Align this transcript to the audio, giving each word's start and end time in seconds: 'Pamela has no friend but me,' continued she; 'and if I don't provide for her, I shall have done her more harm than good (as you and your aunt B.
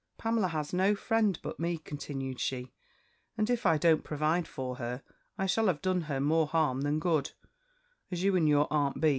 'Pamela 0.17 0.47
has 0.47 0.73
no 0.73 0.95
friend 0.95 1.37
but 1.43 1.59
me,' 1.59 1.77
continued 1.77 2.39
she; 2.39 2.73
'and 3.37 3.51
if 3.51 3.67
I 3.67 3.77
don't 3.77 4.03
provide 4.03 4.47
for 4.47 4.77
her, 4.77 5.03
I 5.37 5.45
shall 5.45 5.67
have 5.67 5.79
done 5.83 6.01
her 6.09 6.19
more 6.19 6.47
harm 6.47 6.81
than 6.81 6.97
good 6.97 7.33
(as 8.09 8.23
you 8.23 8.35
and 8.35 8.49
your 8.49 8.65
aunt 8.73 8.99
B. 8.99 9.09